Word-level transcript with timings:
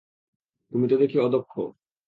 তুমি 0.71 0.85
তো 0.87 0.95
দেখি 0.97 1.17
অদক্ষ। 1.19 1.53